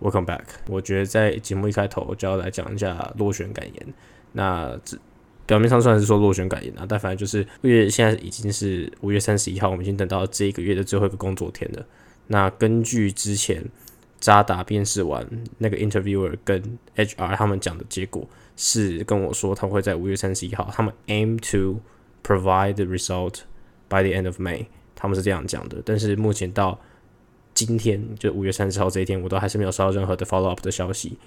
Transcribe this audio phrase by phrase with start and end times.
[0.00, 0.44] Welcome back。
[0.68, 3.94] 我觉得在节目一开头就要来讲一下落选感言。
[4.32, 4.96] 那这
[5.46, 11.84] 表面上算是说落选感言啊，但反正就是因为现在已经是五月三十一号，我们已经等到这一个月的最后一个工作天了。
[12.26, 13.64] 那根据之前
[14.20, 15.26] 渣打面试完
[15.56, 21.80] 那个 interviewer 跟 HR 他们讲的结果，是跟我说他会在五月三十一号，他们 aim to
[22.22, 23.40] provide the result
[23.88, 25.82] by the end of May，他们是这样讲的。
[25.84, 26.78] 但是目前到
[27.58, 31.18] 今天就五月三十号这一天，我都还是没有收到任何的 follow up 的消息。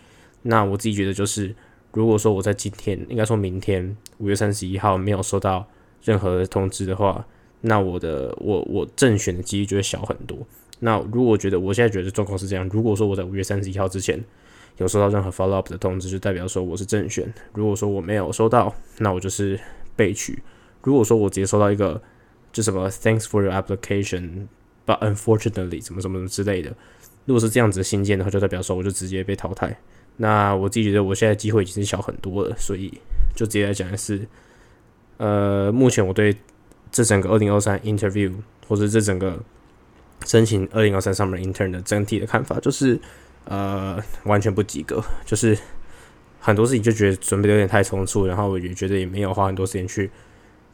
[0.44, 1.54] 那我自己觉得，就是
[1.92, 5.68] 如果说我在今天，应该说明天五月三十一号没有收到
[6.02, 7.28] 任何通知的话，
[7.60, 10.38] 那我的我我正选的几率就会小很多。
[10.80, 14.24] 那如果觉得我现在觉得状况是这样，如果说我在五月三十一号之前
[14.78, 19.60] 有收到任何 follow up 的通知，就代表说我是正选；如果说我没有收到，那我就是
[19.98, 20.42] 被取。
[20.82, 22.02] 如果说我直接收到一个
[22.54, 24.48] 就什么 Thanks for your application。
[25.00, 26.74] Unfortunately，什么什么之类的，
[27.26, 29.78] 如果是这样子的信件的话，就代表说我就直接被淘汰。
[30.18, 32.92] 那我自己觉得我现在机会已经是小很多了，所以
[33.36, 34.28] 就直接来讲的是，
[35.18, 36.36] 呃，目前我对
[36.92, 38.32] 这整个二零二三 interview
[38.68, 39.40] 或者这整个
[40.26, 43.00] 申请二零二三 summer intern 的整体的看法，就是
[43.46, 45.58] 呃完全不及格，就是
[46.40, 50.12] 很多事情就觉得准备的有点太匆促，然后我也觉得也没有花很多时间去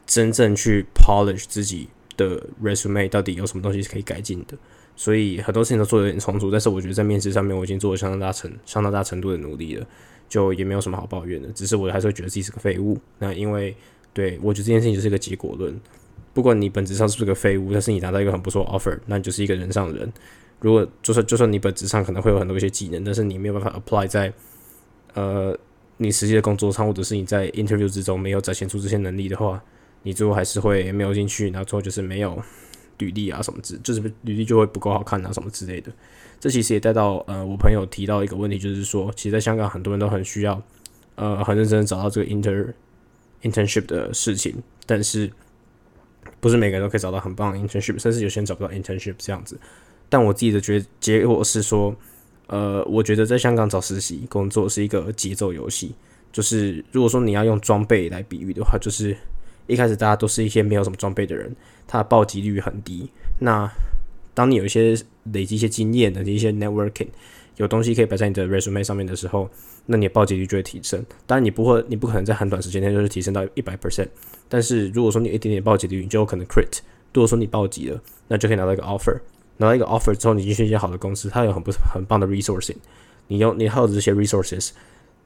[0.04, 1.88] 真正去 polish 自己。
[2.18, 4.58] 的 resume 到底有什么东西是可以改进的？
[4.94, 9.86] 所以很多事情都做的有点充足，但是我觉得在面试上面我已经做了相当大程相当大程度的努力了，
[10.28, 11.48] 就也没有什么好抱怨的。
[11.52, 12.98] 只是我还是会觉得自己是个废物。
[13.20, 13.74] 那因为
[14.12, 15.80] 对我觉得这件事情就是一个结果论，
[16.34, 20.12] 不管你本质上是不是个废物，但是你拿到一个很不错 offer，那你就是一个人上人。
[20.60, 24.32] 如果就算就算你本质上可能会有很多一些技能，但是你没有办法 apply 在
[25.14, 25.56] 呃
[25.98, 29.62] 你实际的工作上，或者是你在 interview 之中没有展现出这些能力的话。
[30.02, 32.40] 你最后还是会没有进去，然后最后就是没有
[32.98, 35.92] 履历啊什么之，就是履历就会不够好看啊什么之类的。
[36.40, 40.62] 这其实也带到呃，我朋友提到一个问题，就是说，其实在香港很多人都很需要
[41.16, 42.72] 呃很认真找到这个 inter
[43.42, 44.54] internship 的事情，
[44.86, 45.28] 但是
[46.38, 49.58] 不是每个人都可以找到很棒的 internship，甚至有些人找不到 internship 这样子。
[50.08, 51.94] 但我自己的觉结果是说，
[52.46, 55.94] 呃，我觉得在香港找实习工作是一个节奏游戏，
[56.32, 59.16] 就是如果说你要用装备来比喻的话，就是。
[59.68, 61.54] 一开始大家都是一些没有什么装备的人，
[61.86, 63.08] 他的暴击率很低。
[63.38, 63.70] 那
[64.34, 64.96] 当你有一些
[65.32, 67.08] 累积一些经验的一些 networking，
[67.56, 69.48] 有东西可以摆在你的 resume 上面的时候，
[69.86, 71.04] 那你的暴击率就会提升。
[71.26, 74.08] 当然你不会，你不可能在很短时间内就是提升到一百 percent。
[74.48, 76.80] 但是如果说你一点点暴击率，你就有可能 crit。
[77.12, 79.18] 如果说你暴击了，那就可以拿到一个 offer。
[79.56, 82.76] 拿到一个 offer 之后，你进去一些好的公司，它有很不很棒的 resourcing。
[83.26, 84.70] 你用你耗的这些 resources，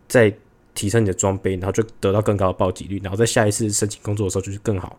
[0.09, 0.35] 在
[0.75, 4.99] 提升你的装备，然后就得到更高的暴击率，然后在下一次申请工作的时候就是更好。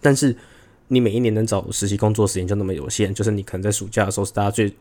[0.00, 0.36] 但是
[0.88, 4.74] 你每一年能找实习工作时间就那么有限，就是你可能在暑假的时候是大家最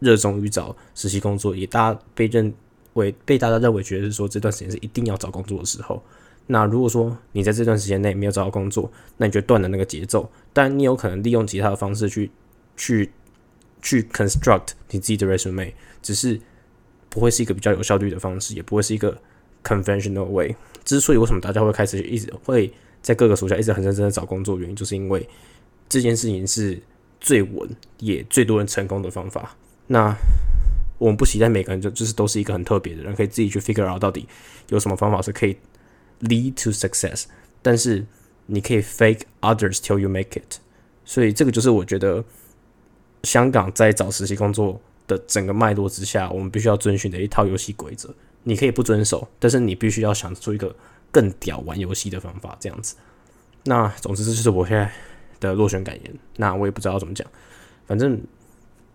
[0.00, 2.52] 热衷于找实习工作，也大家被认
[2.92, 6.02] 为被大家认为觉得是说这段时间是一定要找工作的时候。
[6.46, 10.30] 那如果说你在这段时间内没有找到工作，那你就断了那个节奏。
[10.52, 12.30] 但你有可能利用其他的方式去
[12.76, 13.10] 去
[13.82, 15.72] 去 construct 你自己的 resume，
[16.02, 16.40] 只是
[17.08, 19.18] 不会是一个比较有效率的方式，也不会是一个。
[19.64, 20.54] Conventional way，
[20.84, 25.28] 之所以为什么大家会开始一直会在各个暑假一直很认真的找工作，原因就是因为
[25.88, 26.80] 这件事情是
[27.20, 29.54] 最稳也最多人成功的方法。
[29.88, 30.16] 那
[30.96, 34.26] 我们不期待每个人就就是都是一个很特别的人，可以自己去 figure out 到底
[34.68, 35.56] 有什么方法是可以
[36.20, 37.24] lead to success。
[37.60, 38.06] 但是
[38.46, 40.58] 你可以 fake others till you make it。
[41.04, 42.24] 所以这个就是我觉得
[43.24, 48.14] 香港在找实习工作的整个脉络之下，我们必须要遵循的一套游戏规则。
[48.44, 50.74] 你可以不遵守，但是你必须要想出一个
[51.10, 52.96] 更屌玩游戏的方法，这样子。
[53.64, 54.90] 那总之这就是我现在
[55.40, 56.14] 的落选感言。
[56.36, 57.26] 那我也不知道怎么讲，
[57.86, 58.20] 反正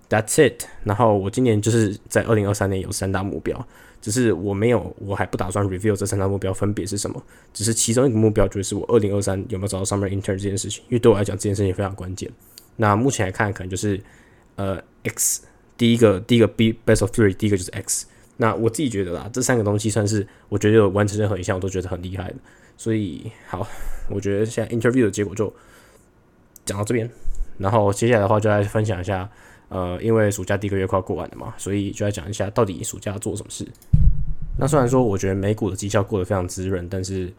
[0.10, 0.66] That's it。
[0.84, 3.68] 然后我今年就是在二零二三年有三大目标，
[4.02, 7.24] 只是我没有，我还不打算 review 这三大目标分别是什么。
[7.52, 12.32] 只是其中一个目标就是我二零二三有没有找到 summer intern 这件事情，因为对我来讲这件事情非常关键。
[12.76, 14.00] 那目前来看，可能就是
[14.56, 15.44] 呃 X
[15.78, 18.08] 第一个第一个 B best of three，第一个就是 X。
[18.38, 22.36] 那我自己觉得啦，这三个东西算是我觉得有完成任何一项，我都觉得很厉害的。
[22.76, 23.66] 所以好，
[24.10, 25.54] 我觉得现在 interview 的结果就
[26.66, 27.08] 讲到这边，
[27.60, 29.30] 然后接下来的话就来分享一下，
[29.70, 33.64] 呃，因为暑假第一个月快过完了嘛，所以就来讲一下到底暑假做什么事。
[34.58, 37.32] 那虽然说我觉得美股的绩效过得非常滋润，但是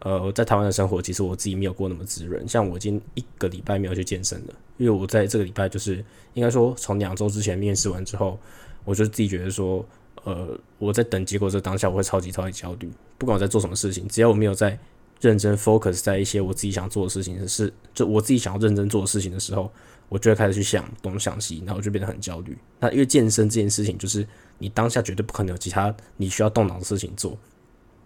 [0.00, 2.46] 呃，在台湾的生活其实我自己没有过那么滋润。
[2.46, 6.04] 像我已经一个礼拜没有去健身了，因为我在这个礼拜就是
[6.34, 8.38] 应该说从两周之前面试完之后，
[8.84, 9.82] 我就自己觉得说。
[10.24, 12.90] 呃，我在等结果这当下，我会超级超级焦虑。
[13.18, 14.78] 不管我在做什么事情，只要我没有在
[15.20, 19.70] 认真 focus 在一些我自己想做的事情，是就我自己想要认真做的事情的时候，
[20.08, 22.56] 我就会开始去想东想西，然后就变得很焦虑。
[22.80, 24.26] 那因为健身这件事情，就是
[24.58, 27.38] 你当下绝对不可能有其他你需要动脑的事情做，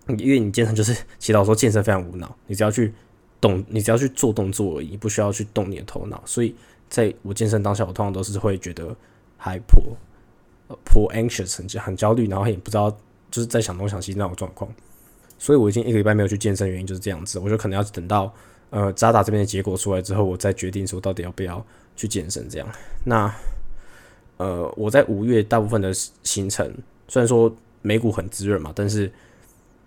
[0.07, 2.93] 因为你健身就是祈祷说健身非常无脑，你只要去
[3.41, 6.23] 动，你只要去做动作而已，不需要去动你的头脑。
[6.27, 6.55] 所以
[6.89, 8.95] 在我健身当下，我通常都是会觉得
[9.37, 9.83] 还颇
[10.85, 12.91] 颇 anxious 很很焦虑，然后也不知道
[13.31, 14.71] 就是在想东想西那种状况。
[15.39, 18.33] 所以我已经一个礼拜没有去健身，原因就是这样子，我就可能要等到
[18.71, 21.65] 呃扎达这边的结果出来之后，我再决定说到底要不要
[21.95, 22.67] 去健身这样。
[23.05, 23.33] 那
[24.39, 25.93] 呃，我在五月大部分的
[26.23, 26.71] 行程，
[27.09, 29.11] 虽然说美股很滋润嘛，但是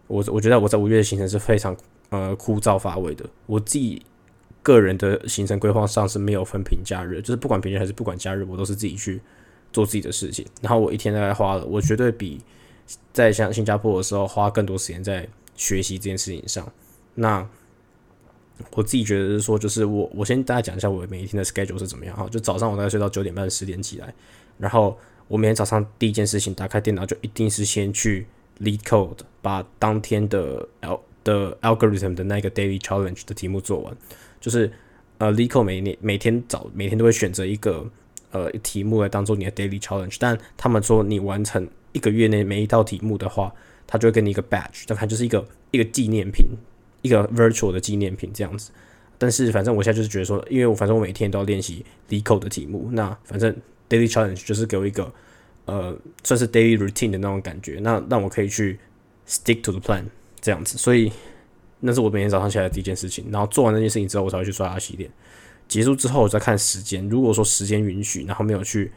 [0.07, 1.75] 我我觉得我在五月的行程是非常
[2.09, 3.25] 呃枯燥乏味的。
[3.45, 4.01] 我自己
[4.61, 9.19] 个人的行程规划上是没有分平假日，就是不管平日还是不管假日，我都是自己去
[9.71, 10.45] 做自己的事情。
[10.61, 12.39] 然后我一天大概花了，我绝对比
[13.13, 16.71] 在像新加坡的时候花更多时间在学习这件事情上。
[17.15, 17.47] 那
[18.71, 22.27] 我自己觉得是说，就是我我先大家讲一下我每一天的 schedule 是怎么样哈。
[22.29, 24.13] 就早上我大概睡到九点半十点起来，
[24.57, 28.27] 然后我每天早上第一件事情打开电脑就一定是先去
[28.59, 33.95] lead code，把当天的 al 的 algorithm 的那个 daily challenge 的题目做完。
[34.41, 34.71] 就是
[35.19, 37.85] 呃 lead code 每年每天早每天都会选择一个
[38.31, 43.53] 呃题目来当做你的 daily challenge，但他们说你完成一个月内每一道题目的话，
[43.85, 46.45] 他就会给你一个 badge，但它就是一个一个纪念品。
[47.01, 48.71] 一个 virtual 的纪念品这样子，
[49.17, 53.55] 但是反正我现在就是觉得说，因为我反正我每天都要练习 deco 的题目，那反正
[53.87, 55.09] daily challenge 就是给我一个
[55.63, 58.77] 呃算是 daily routine 的那种感觉，那让我可以去
[59.25, 60.03] stick to the plan
[60.41, 61.09] 这样子，所以
[61.79, 65.09] 那是我每天早上起来的第一件事情，然后做完那件事情之后，我才会去刷牙洗脸，
[65.69, 68.91] 结束之后我再看时间，如果说时间允许，然后没有去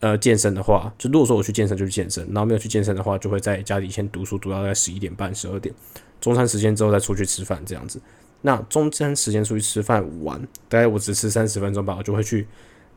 [0.00, 5.74] 呃健身的话，就如果说我去健身就去健身，然后没有去健身的话，就会在家里先读书读到在十一点半十二点。
[6.20, 8.00] 中餐时间之后再出去吃饭这样子，
[8.42, 12.46] 那中餐时间出去吃饭完，大概我只吃三十分钟吧，我就会去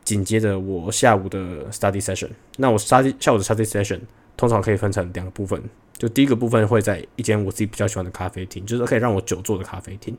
[0.04, 2.28] 紧接着我下午的 study session。
[2.58, 4.00] 那我 study 下午的 study session
[4.36, 5.62] 通常可以分成两个部分，
[5.96, 10.14] 就第一个部分会在一间我自己比较喜欢的咖啡厅，就是可以让我久坐的咖啡厅。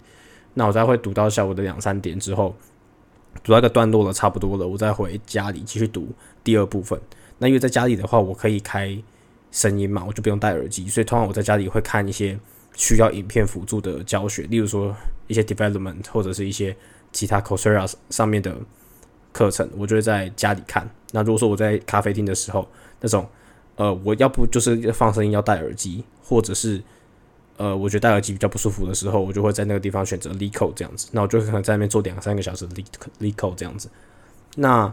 [0.54, 2.56] 那我再会读到下午的两三点之后，
[3.44, 6.10] 读到一个段落了差不多了，我再回家里继续读
[6.44, 7.00] 第二部分。
[7.39, 8.98] 那因为在家里的话，我可以开
[9.51, 12.39] 声音嘛，我就不用戴耳机，所以通常我在家里会看一些。
[12.74, 14.95] 需要影片辅助的教学，例如说
[15.28, 16.74] 一些 development 或者是一些
[17.12, 18.56] 其他 Coursera 上面的
[19.33, 20.89] 课程，我就会在家里看。
[21.12, 22.66] 那如果说我在咖啡厅的时候，
[23.01, 23.28] 那种
[23.75, 26.81] 呃，我要不就是放声音要戴耳机，或者是
[27.62, 31.08] 呃，我觉得戴耳机比较不舒服的时候，我就会在那个地方选择 l e c o 这样子。
[31.12, 32.86] 那我就可能在那边做两三个小时 l e
[33.19, 33.88] l e c o 这样子。
[34.56, 34.92] 那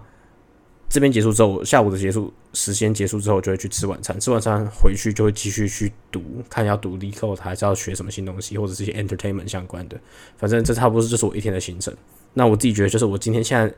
[0.91, 4.21] 这边结束之后，下午的结束时间结束之后，就会去吃晚餐。
[4.21, 9.99] 吃晚餐回去就会继续去读，看要读 l e c o 还是要学什么新东西，或者是些 entertainment 相关的。
[10.37, 11.95] 反正这差不多就是我一天的行程。
[12.35, 13.75] 那我自己觉得，就是我今天现在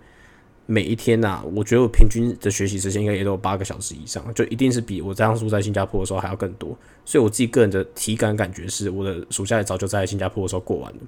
[0.71, 6.79] 每一天呐，我觉得我平均的学习时间应该也都有八个小时以上，就一定是比我当初在新加坡的时候还要更多。
[7.05, 10.99] 所以我自己个人的体感感觉是，我的暑假也早就在新加坡的时候过完了。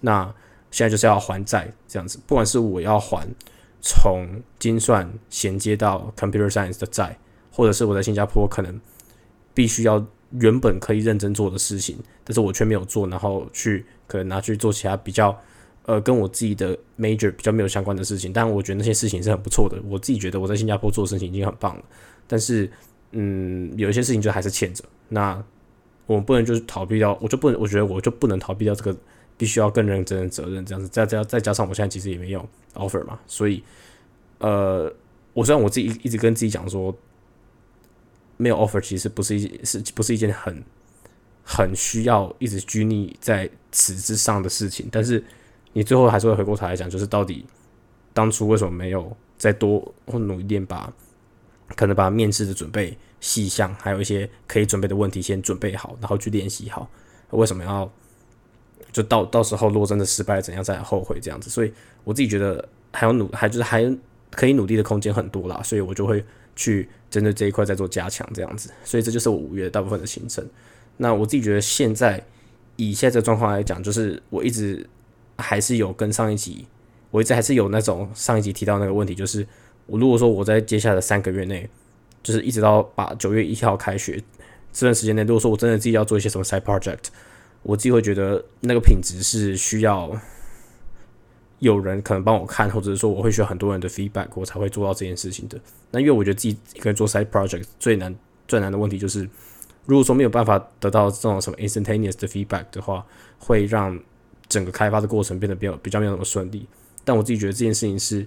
[0.00, 0.24] 那
[0.70, 3.26] 现在就是要还债这样子，不管是我要还。
[3.80, 7.16] 从精算衔接到 computer science 的债，
[7.52, 8.80] 或者是我在新加坡可能
[9.54, 15.40] 必须要原本可以认真做的事情，但是我却没有做，然后去可能拿去做其他比较
[15.88, 18.32] 呃跟我自己的 major 比较没有相关的事情。
[18.32, 21.84] 但我觉得那些事情是很不错的，我自己觉得我在新加坡做的事情已经很棒了。
[22.26, 22.70] 但是
[23.12, 24.84] 嗯，有一些事情就还是欠着。
[25.08, 25.42] 那
[26.04, 28.94] 我们不能就是逃避掉，我就不能，我觉得我就不能逃避掉这个。
[29.38, 33.62] 必须要更认真的责任，这样子，再加再加上我现在其实也没有 offer 嘛，所以，
[34.38, 34.92] 呃，
[35.32, 36.92] 我虽然我自己一直跟自己讲说，
[38.36, 40.60] 没有 offer 其实不是一是不是一件很
[41.44, 45.22] 很需要一直拘泥在此之上的事情，但是
[45.72, 47.44] 你最后还是会回过头来讲，就是到底
[48.12, 50.92] 当初为什么没有再多或努力点把
[51.76, 56.88] 可能把面试的准备细项，还有一些可以准备的问题先准备好，然后去练习好，
[57.30, 57.90] 为什么要？
[58.90, 61.50] 就到到时候，如果真的失败，怎样再后悔这样子？
[61.50, 61.70] 所以
[62.04, 63.84] 我自己觉得还有努，还就是还
[64.30, 66.24] 可以努力的空间很多啦，所以我就会
[66.56, 68.70] 去针对这一块再做加强这样子。
[68.84, 70.44] 所以这就是我五月大部分的行程。
[70.96, 72.20] 那我自己觉得现在
[72.76, 74.84] 以现在这状况来讲，就是我一直
[75.38, 76.66] 还是有跟上一集，
[77.10, 79.46] 我一直还是有那种上一集提到那个问题，就是
[79.86, 81.68] 我如果说我在接下来三个月内，
[82.22, 84.22] 就是一直到把九月一号开学
[84.72, 87.06] 这段时间内，如果说我真的自己要做一些什么 side project。
[87.64, 90.08] 我自己会觉得那个品质是需要
[91.58, 95.58] 有人可能帮我看，或者是说我会需要很多人的 feedback，我才会做到这件事情的。
[95.90, 98.14] 那因为我觉得自己一个人做 side project 最难
[98.46, 99.28] 最难的问题就是，
[99.86, 103.04] 如果说没有办法得到这种什么 instantaneous 的 feedback 的话，
[103.40, 103.98] 会让
[104.48, 106.66] 整个开发的过程变得比较比较没有那么顺利。
[107.04, 108.26] 但我自己觉得这件事情是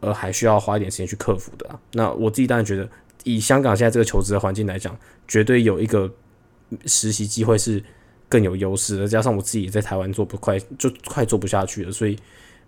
[0.00, 1.78] 呃还需要花一点时间去克服的。
[1.92, 2.88] 那我自己当然觉得。
[3.24, 6.12] 以香港现在这个求职的环境来讲，绝对有一个
[6.86, 7.80] 实习机会是
[8.28, 9.06] 更有优势的。
[9.06, 12.18] 加上我自己在台湾做不快，就快做不下去了，所以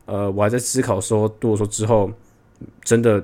[0.05, 2.09] 呃，我还在思考说，如果说之后
[2.85, 3.21] 真的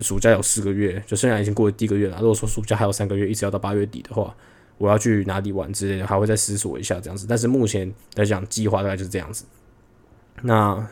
[0.00, 4.34] 暑假有四个月，就虽然已经过了第一个月了，如果说暑假还有三个月，一直要到八月底的话，
[4.78, 7.26] 我要去哪里玩之类的，还会再思索一下这样子。
[7.28, 9.44] 但是目前来讲，计划大概就是这样子。
[10.42, 10.88] 那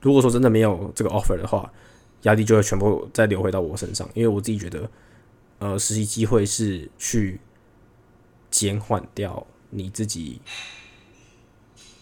[0.00, 1.72] 如果说真的没有这个 offer 的话，
[2.22, 4.90] 压力就会全部再流回到我身上，因为我自己觉得，
[5.58, 7.40] 呃，实习机会是去
[8.50, 10.38] 减缓掉你自己、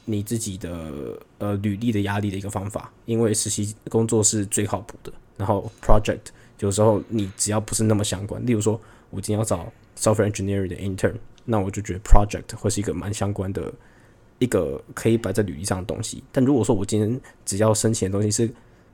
[0.06, 5.12] 你自己的呃履历的压力的一个方法，因为实习工作是最靠谱的。
[5.36, 8.80] 然后 project 有时候你只要不是那么相关，例如说
[9.10, 11.14] 我今天要找 software engineering 的 intern，
[11.44, 13.72] 那我就觉得 project 会是一个蛮相关的。
[14.40, 18.48] 一个可以摆在履历上的东西，但如果说我今天只要申请的东西是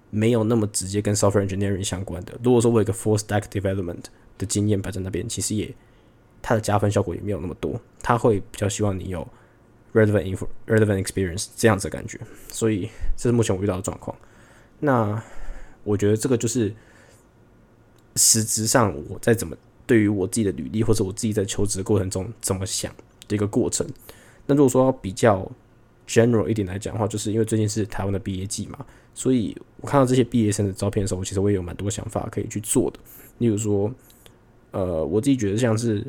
[0.09, 4.05] 没有那么直接跟 software engineering 相关的，如果说我有一个 full stack development
[4.39, 5.75] 的经验摆在那边，其实也
[6.41, 9.29] 它的加分效果也没有那么多，他会比较希望你有
[9.93, 10.35] relevant in
[10.67, 12.19] relevant experience 这样子的感觉，
[12.49, 14.17] 所以这是目前我遇到的状况。
[14.81, 15.23] 那
[15.83, 16.75] 我觉得这个就是
[18.17, 19.55] 实质上我在怎么
[19.87, 22.95] 对于我自己的履历或者我自己在求职的过程中怎么想
[23.29, 23.87] 的一个过程。
[24.47, 25.51] 那如果说要比较
[26.07, 32.99] general 一点来讲的话，就是因为最近是台湾的毕业季嘛，所以我看到这些毕业生的照片的时候，其实我也有蛮多想法可以去做的。
[33.39, 33.91] 例如说，
[34.71, 36.05] 呃，我自己觉得像是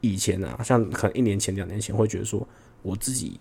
[0.00, 2.46] 以前啊，像可能一年前、两年前，会觉得说
[2.82, 3.38] 我自己，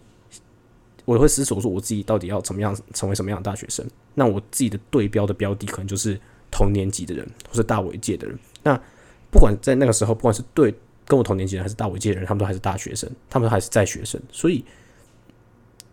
[1.05, 3.85] 我会思索说我自己到底要怎么样成为什么样的大学生。
[4.13, 6.19] 那我自己的对标的标的可能就是
[6.51, 8.37] 同年级的人，或是大我一届的人。
[8.61, 8.79] 那
[9.33, 10.73] 不管在那个时候，不管是对。
[11.05, 14.63] 跟我同年纪人还是大我一届的人，他们都还是大学生，他们还是在学生，所以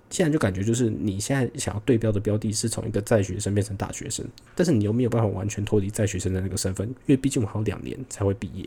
[0.08, 8.64] 现在就感觉就是你现在想要对标的标的，是从一个在学生变成大学生，但是你又没有办法完全脱离在学生的那个身份，因为毕竟我还有两年才会毕业，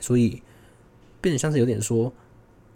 [0.00, 0.42] 所以
[1.20, 2.12] 变得像是有点说，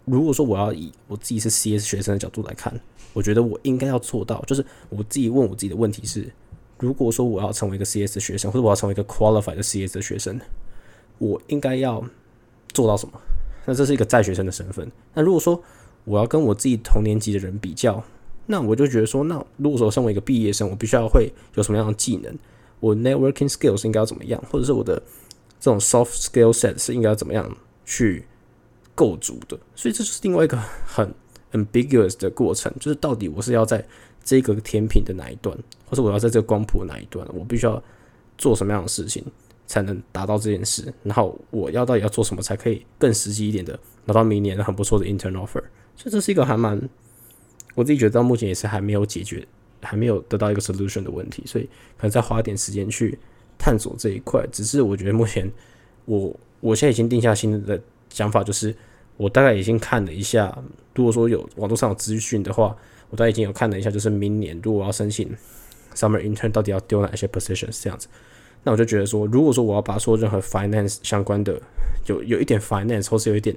[0.05, 2.73] 如果说我要以我自己是 CS 学生的角度来看，
[3.11, 6.31] 我觉得我应该要做到，就是我自己问我自己的问题是：
[6.79, 10.39] 如果说我要成为一个 CS 学生，或者我要成为一个 qualified 的 CS 的学生，
[11.19, 12.03] 我应该要。
[12.73, 13.19] 做到什么？
[13.65, 14.91] 那这是一个在学生的身份。
[15.15, 15.59] 那如果说
[16.03, 18.03] 我要跟我自己同年级的人比较，
[18.45, 22.37] 那我就觉得说，那如果说身为一个毕业生，我必须要会有什么样的技能？
[22.79, 24.39] 我 networking skills 应该要怎么样？
[24.51, 25.01] 或者是我的
[25.59, 27.49] 这种 soft skill set 是应该要怎么样
[27.83, 28.27] 去
[28.93, 29.57] 构筑的？
[29.73, 30.55] 所以这就是另外一个
[30.85, 31.11] 很
[31.53, 33.83] ambiguous 的过程，就是到底我是要在
[34.23, 35.57] 这个甜品的哪一段，
[35.89, 37.81] 或者我要在这个光谱哪一段，我必须要
[38.37, 39.23] 做什么样的事情？
[39.67, 45.61] 才能达到这件事，然后我要到底要做什么才可以更实际一点的拿到明年很不错的 intern offer？
[45.95, 46.81] 所以这是一个还蛮
[47.75, 49.45] 我自己觉得到目前也是还没有解决、
[49.81, 51.65] 还没有得到一个 solution 的问题，所以
[51.97, 53.19] 可能再花一点时间去
[53.57, 54.43] 探索这一块。
[54.51, 55.51] 只是我觉得目前
[56.05, 58.73] 我我现在已经定下新的想法，就是
[59.17, 60.57] 我大概已经看了一下，
[60.95, 62.75] 如果说有网络上有资讯的话，
[63.09, 65.29] 我大概已经有看了一下，就是明年如果要申请
[65.93, 68.07] summer intern，到底要丢哪些 positions 这样子。
[68.67, 71.57] 那我就觉得说，如果说我要把说任何 finance 相关的，
[72.07, 73.55] 有有一点 finance 或是有一点，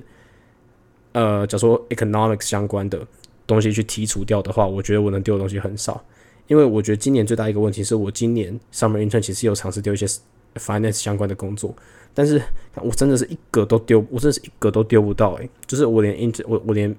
[1.10, 3.04] 呃，假如说 economics 相关的
[3.44, 6.00] 东西去剔除掉的话，我觉得我能丢的东西很少。
[6.46, 10.06] 因为我觉得今年最大一个问题是我今年 summer intern 其实有尝试丢一些
[10.54, 11.74] finance 相关的工作，
[12.14, 12.40] 但是
[12.76, 16.94] 我真的是一个都丢，我真的是一个都丢不到诶，就是我连 inter 我我连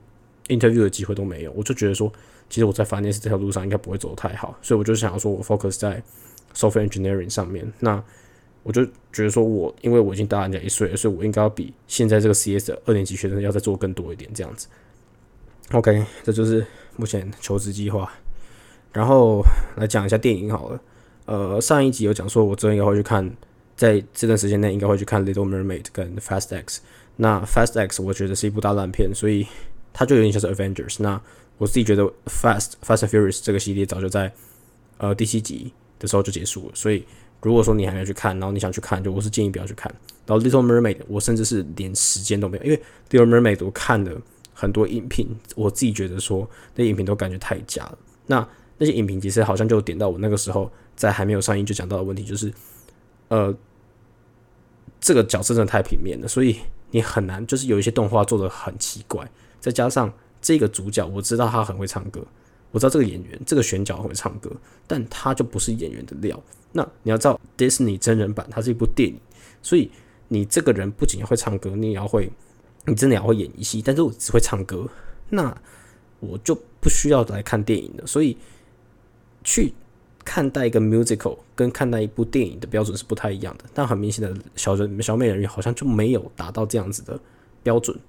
[0.50, 2.12] interview 的机会都没有，我就觉得说，
[2.50, 6.04] 其实我在 finance 这条路上应该不会走得太好，所以我就想要说我 focus 在。
[6.56, 8.04] Software engineering 上面，那
[8.64, 14.68] 我就觉得说，我因为我已经大人家一岁了，所以我应该要比现在这个 CS 的二年级学生要再做更多一点，这样子。
[15.72, 16.66] OK，这就是
[16.98, 18.12] 目前求职计划。
[18.94, 19.42] 然后
[19.78, 20.82] 来讲一下电影好了。
[21.26, 23.36] 呃，上一集有讲说，我之后应该会去看，
[23.76, 26.82] 在这段时间内应该会去看 Little Mermaid 跟 Fast X。
[27.16, 29.48] 那 Fast X 我觉得是一部大烂片，所以
[29.94, 30.98] 它就有点像是 Avengers。
[31.00, 31.22] 那
[31.58, 34.34] 我自己觉得 Fast Fast and Furious 这个系列早就在
[34.98, 35.72] 呃第七集。
[36.02, 37.06] 的时候就结束了，所以
[37.44, 39.94] 如果说你还没有去看，然后你想去看，就我是建议不要去看。
[40.26, 42.78] 然后《Little Mermaid》，我甚至是连时间都没有，因为
[43.10, 44.20] 《Little Mermaid》我看了
[44.54, 47.98] 很多影评，我自己觉得说那影评都感觉太假了。
[48.26, 48.48] 那
[48.80, 52.52] 那些影评其实好像就点到我那个时候在还没有上映就讲到的问题，就是
[53.28, 53.56] 呃，
[55.00, 56.58] 这个角色真的太平面了，所以
[56.90, 59.30] 你很难，就是有一些动画做的很奇怪，
[59.60, 62.26] 再加上这个主角，我知道他很会唱歌。
[62.72, 64.50] 我知道这个演员，这个选角会唱歌，
[64.88, 66.42] 但他就不是演员的料。
[66.72, 69.20] 那你要知道，Disney 真人版它是一部电影，
[69.62, 69.92] 所以
[70.30, 72.32] 你这个人不仅会唱歌，你也要会，
[72.86, 73.82] 你真的要会演一戏。
[73.82, 74.88] 但是我只会唱歌，
[75.30, 75.56] 那
[76.22, 78.08] 我就不需要来看电影的。
[78.08, 78.38] 所以
[79.44, 79.74] 去
[80.24, 83.66] 看待一个 musical 跟看待一部电影的标准是不太一样的。
[83.74, 87.20] 但很明显的，小人小美人鱼好像就没有达到这样子的
[87.62, 88.00] 标准。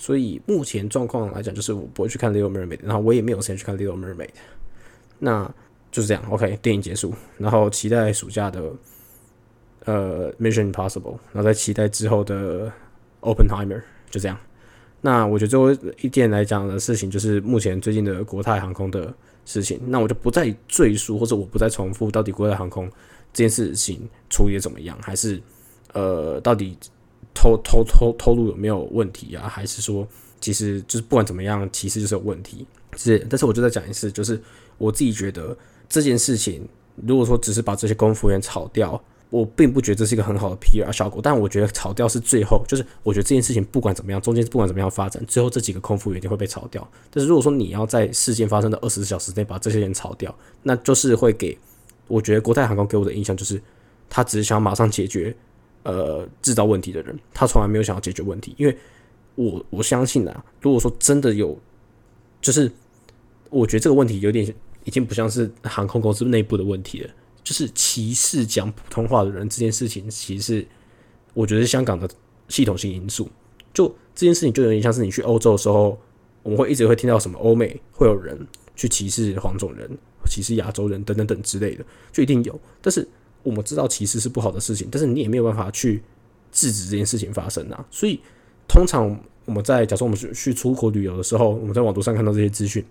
[0.00, 4.28] 所以目前状况来讲，就是我不会去看《Little Mermaid》，然后我也没有时间去看《Little Mermaid》。
[5.18, 5.44] 那
[5.92, 8.72] 就是这样，OK，电影结束，然后期待暑假的
[9.84, 11.02] 呃《Mission Impossible》，
[11.32, 12.66] 然后再期待之后的
[13.20, 13.76] 《Openheimer》，
[14.08, 14.38] 就这样。
[15.02, 19.12] 那我觉得最后一件来讲的事情，就是目前最近的国泰航空的
[19.44, 19.78] 事情。
[19.84, 22.88] 那我就不再赘述，或者我不再重复到底国泰航空
[23.34, 25.38] 这件事情处理的怎么样，还是
[25.92, 26.78] 呃，到底
[27.34, 29.48] 偷偷偷偷录有没有问题啊？
[29.48, 30.06] 还是说，
[30.40, 32.66] 其实就是不管怎么样，其实就是有问题。
[32.96, 34.40] 是，但是我就再讲一次，就是
[34.78, 35.56] 我自己觉得
[35.88, 36.66] 这件事情，
[37.06, 39.02] 如果说只是把这些空服员炒掉。
[39.30, 46.84] 我并不觉得这是一个很好的 PR 效果，但我觉得炒掉是最后，就是我觉得这件事情不管怎么样，中间不管怎么样发展，最后这几个空腹一定会被炒掉。
[47.12, 51.56] 但是如果说你要在事件发生的二十四小时内把这些人炒掉，那就是会给
[52.08, 53.62] 我觉得国泰航空给我的印象就是，
[54.08, 55.32] 他只是想马上解决
[55.82, 58.54] 呃制造问题的人，他从来没有想要解决问题。
[58.56, 58.76] 因为
[59.34, 61.58] 我我相信啊，如果说真的有，
[62.40, 62.70] 就是
[63.48, 64.46] 我觉得这个问题有点
[64.84, 67.10] 已经不像是航空公司内部的问题了。
[67.42, 70.64] 就是歧视讲普通话的人这件事情，其实
[71.32, 72.08] 我觉得是香港的
[72.48, 73.28] 系统性因素。
[73.72, 75.98] 就这件事情，就有点像是你去欧洲的时候，
[76.42, 78.38] 我们会一直会听到什么欧美会有人
[78.76, 79.90] 去歧视黄种人、
[80.26, 82.60] 歧视亚洲人等等等之类的，就一定有。
[82.82, 83.08] 但是
[83.42, 86.02] 我们知道歧视是不好的事情，但是你也没有办法去
[86.52, 87.84] 制止这件事情发生啊。
[87.90, 88.20] 所以
[88.68, 92.84] 通常我们在假设我们去去出国旅游的时候，我们在网络上看到这些资讯，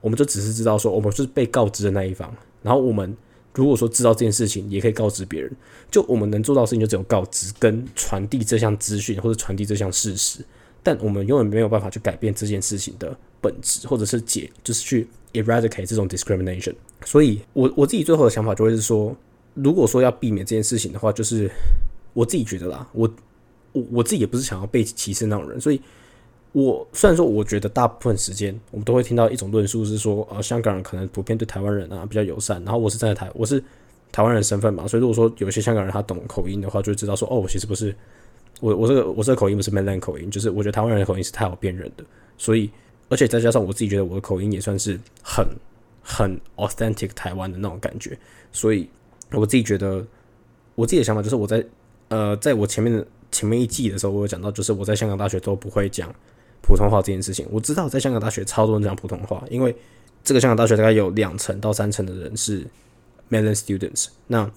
[0.00, 3.16] 我们就只是知道说我们是被告知的那一方，然后我们。
[3.54, 5.50] 如果说知道这件事情，也可以告知别人。
[5.90, 10.44] 就我们能做到的事情，就只有告知跟传递这项资讯，或者传递这项事实。
[10.80, 16.72] 但我们永远没有办法去改变这件事情的本质，或者是解，就是去 eradicate 这种 discrimination。
[17.04, 19.16] 所以，我我自己最后的想法就会是说，
[19.62, 21.50] 如果说要避免这件事情的话，就是
[22.12, 23.10] 我自己觉得啦，我
[23.72, 25.80] 我我自己也不是想要被歧视那种人，所以。
[26.52, 32.60] 我虽然说，我觉得大部分时间我们都会听到一种论述是说，呃，香港人可能普遍对台湾人啊比较友善。
[32.64, 33.62] 然后我是站在台，我是
[34.10, 37.94] 台湾人身份嘛，所以如果说有些香港人他懂口音的话，就会知道说，哦，我其实不是
[38.60, 42.04] 我我这个我这个口音不是 mainland 口音，就是我觉得台湾人的口音是太好辨认的。
[42.38, 42.70] 所以，
[43.10, 45.46] 而且再加上我自己觉得我的口音也算是很
[46.02, 48.18] 很 authentic 台湾的那种感觉。
[48.50, 48.88] 所以
[49.32, 50.04] 我自己觉得，
[50.74, 51.64] 我自己的想法就是我在
[52.08, 56.14] 呃，在我前面的前面一季的时候，我有讲到，就是我在香港大学都不会讲。
[56.60, 59.74] 普通话这件事情，我知道在香港大学超多人讲普通话，因为
[60.24, 62.66] 这个香港大学大概有两成到三成的人是
[63.30, 64.50] mainland students，那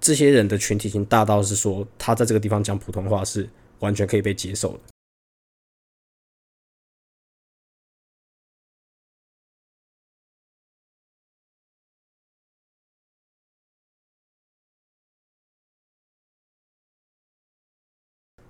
[0.00, 3.48] 这些人的群体性大到是说，他在这个地方讲普通话是
[3.78, 4.80] 完全可以被接受的。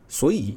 [0.09, 0.57] 所以。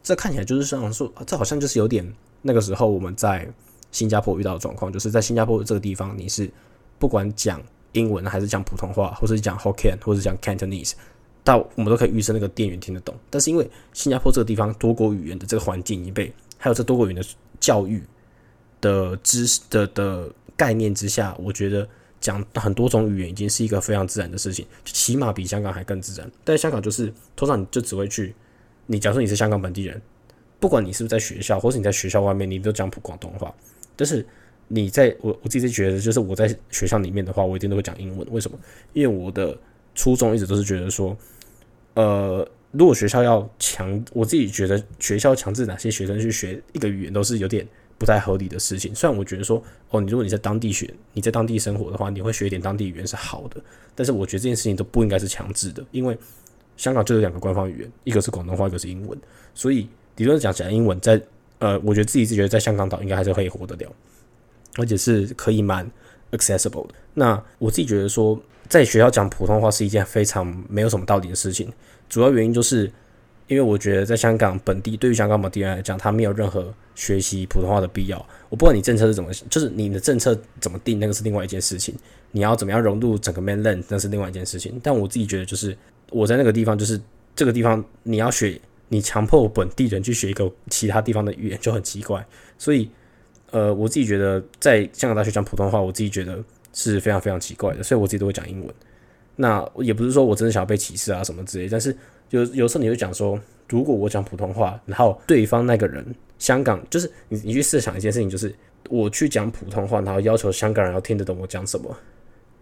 [0.00, 3.46] 这看起来就是像说，这好像就是有点那个时候我们在
[3.90, 6.50] 新加坡遇到的状况，就是在新加坡这个地方，你是
[6.98, 7.60] 不管讲
[7.92, 10.92] 英文还是讲普通话，或是讲 Hokkien 或者讲 Cantonese，
[11.44, 13.14] 到我们都可以预设那个店员听得懂。
[13.28, 17.28] 但是因为新加坡这个地方多国语言的这个环境已经被，还有这多国语言的
[17.60, 18.02] 教育
[18.80, 21.86] 的知识的的概念之下，我觉得
[22.18, 26.30] 讲很多种语言已经是一个非常自然的事情，起码比香港还更自然。
[26.44, 28.34] 但香港就是通常你就只会去。
[28.90, 30.00] 你假如说你是香港本地人，
[30.58, 33.54] 不管你是不是在学校，或是你在学校外面，你都讲普广东话。
[33.94, 34.26] 但是
[34.66, 38.26] 你在我我自己觉得，就是我在学校里面的话，我一定都会讲英文。
[38.30, 38.58] 为什么？
[38.94, 39.54] 因为我的
[39.94, 41.14] 初衷一直都是觉得说，
[41.94, 47.66] 呃，如果学校要强，我自己觉得学校强制哪些学生去学一个语言，都是有点
[47.98, 48.94] 不太合理的事情。
[48.94, 53.60] 虽然我觉得说，哦，你如果你在当地学，你在当地生活的话，你会学一点当地语言是好的。
[53.94, 56.16] 但是我觉得这件事情都不应该是强制的，因为。
[56.78, 59.18] 香港就有两个官方语言，一个是广东话，一个是英文。
[59.52, 59.86] 所以
[60.16, 61.20] 理论讲起来，英文在
[61.58, 63.92] 呃，我觉得自己是觉得在香港岛应该还是可以活得了，
[64.76, 65.84] 而且是可以蛮
[66.30, 66.94] accessible 的。
[67.14, 71.68] 那我自己觉得说，在学校讲普通话是一件非常没有什么道理的事情。
[72.08, 72.88] 主要原因就是
[73.48, 78.24] 因为我觉得在香港本地，对于香港本地人来讲，他没有任何学习普通话的必要。
[78.48, 81.92] 我不管你政策是怎么，就是你的政策怎么定，那个是另外一件事情。
[82.30, 84.78] 你要怎么样融入整个 mainland，那是另外一件事情。
[84.80, 85.76] 但我自己觉得就是。
[86.10, 87.00] 我在那个地方，就是
[87.36, 92.26] 这个地方，你要学，你强迫本地人去学一个其他地方的语言就很奇怪。
[92.56, 92.90] 所以，
[93.50, 96.42] 呃，我自己觉得在香港大学讲普通话，我自己觉得
[96.72, 97.82] 是非常非常奇怪的。
[97.82, 98.74] 所以我自己都会讲英文。
[99.36, 101.96] 那也不是说我真的想要被歧视啊什么之类，但是
[102.30, 106.04] 有有时候你会讲说，如果我讲普通话，然后对方那个人
[106.38, 108.54] 香港，就是你你去设想一件事情，就是
[108.88, 111.96] 我去讲普通话，然后要求香港人要听得懂我讲什么。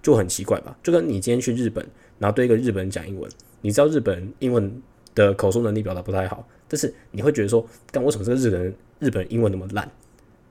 [0.03, 0.77] 就很奇怪吧？
[0.85, 1.85] 就跟你今天去日本，
[2.19, 4.83] 然后对一个日本人讲英文，你知道日本人英文
[5.15, 9.91] 的口述能力表达不太好，但是你会觉得说，但为什么这个日本人日本英文那么烂？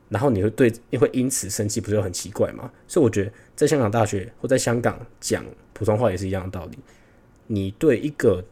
[0.07, 2.71] 然后你会对你会因此生气，不是很奇怪吗？
[2.87, 6.77] 所以我觉得在香港大学或在香港讲普通话也是一样的道理。
[7.47, 8.43] 你对一个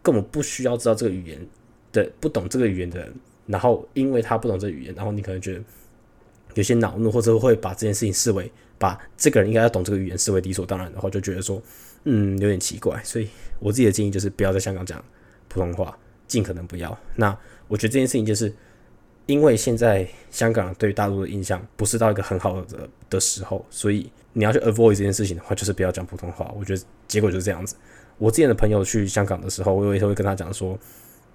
[0.00, 1.44] 根本不需要知道这个语言
[1.92, 3.12] 的、不懂这个语言的人，
[3.46, 5.64] 然后因为他不懂这语言，然后你可能觉得
[6.54, 8.50] 有些恼怒，或者会把这件事情视为
[8.82, 11.62] 把这个人应该要懂这个语言视为理所当然的话，就觉得说，
[12.02, 13.00] 嗯，有点奇怪。
[13.04, 13.28] 所以
[13.60, 15.02] 我自己的建议就是不要在香港讲
[15.46, 16.98] 普通话，尽可能不要。
[17.14, 18.52] 那我觉得这件事情就是。
[19.26, 26.52] 因为现在香港对于大陆的印象不是到一个很好的的时候，所以你要去 avoid 这件事情的话，就是不要讲普通话。
[26.58, 27.76] 我觉得结果就是这样子。
[28.18, 30.76] 我之前的朋友去香港的时候，我也会跟他讲说，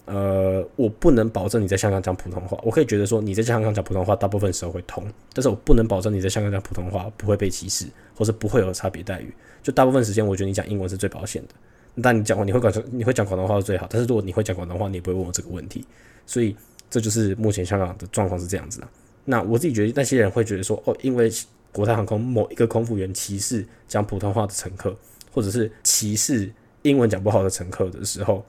[0.07, 2.57] 呃，我不能保证你在香港讲普通话。
[2.63, 9.31] 我可以觉得说你在香港讲普通话，大部分时候会通，但是我不能保证你在香港讲普通话不会被歧视，或者不会有差别待遇。
[9.61, 11.53] 就大部分时间，我觉得你讲英文是最保险的。
[12.01, 15.85] 但你讲你会讲你会讲广东话是最好，但是如果你会讲广东话，你也不会问我这个问题。
[16.25, 16.55] 所以。
[16.89, 18.87] 这就是目前香港的状况是这样子的。
[19.25, 21.29] 那我自己觉得，那些人会觉得说，哦，因为
[21.73, 24.95] 国泰航空某一个空服员歧视讲普通话的乘客，
[25.33, 26.49] 或者是歧视
[26.83, 28.41] 英文讲不好的乘客的时候，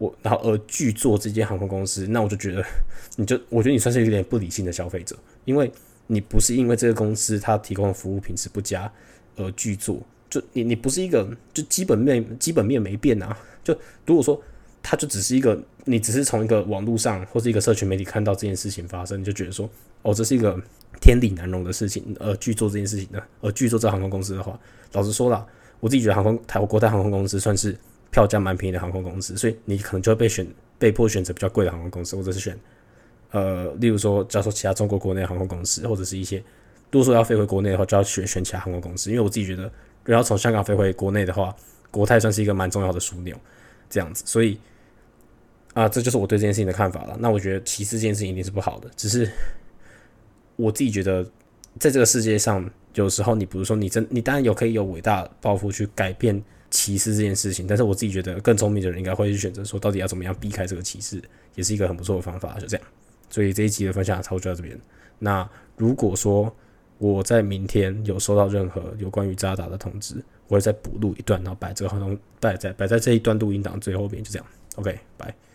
[0.00, 2.64] 我然后而拒做这间航空公司，那我就觉得，
[3.16, 5.70] 你就我觉得你算是有点不理性的消费者，因为
[6.08, 8.90] 你不是因为这个公司它提供的服务品质不佳
[9.36, 13.72] 而拒做，就你你不是一个就基本面基本面没变啊，就
[14.04, 14.42] 如果说。
[14.82, 19.68] 它就只是一个，你只是从一个网络上或是一个社群媒体看到这件事情发生，你就觉得说，
[20.00, 20.58] 哦，这是一个
[21.02, 24.58] 天理难容的事情，而去做这件事情的，而去做这航空公司的话，
[24.92, 25.46] 老实说了，
[25.80, 27.76] 我自己觉得航空台国泰航空公司算是
[28.10, 30.46] 票价蛮便宜的航空公司，所以你可能就会被选
[30.78, 32.58] 被迫选择比较贵的航空公司，或者是选
[33.30, 36.38] 呃，例如说，假如说其他中国国内航空公司，或者是一些，
[36.90, 39.70] 如果说要飞回国内的话，就要选选其他航空公司，因为我自己觉得，如
[40.06, 41.54] 果要从香港飞回国内的话，
[41.90, 43.36] 国泰算是一个蛮重要的枢纽，
[43.88, 44.58] 这样子，所以。
[45.72, 47.16] 啊，这就是我对这件事情的看法了。
[47.20, 49.30] 那我觉得歧视这件事情一定是不好的，只是
[50.56, 51.22] 我自己觉得，
[51.78, 61.20] 在这个世界上，有时候你比如说你真，你当然有可以有伟大抱负去改变歧视这件事情，但是我自己觉得更聪明的人应该会去选择说，到底要怎么样避开这个歧视，
[61.54, 62.58] 也是一个很不错的方法。
[62.58, 62.86] 就这样，
[63.28, 64.78] 所以这一集的分享差不多就到这边。
[65.18, 66.54] 那如果说
[66.98, 70.14] 我在明天有收到任何有关于渣打的通知，
[70.48, 74.46] 我会再补录一段，然后把这个合同带在摆在这一段录音档最后边，就这样。
[74.76, 75.34] OK，拜。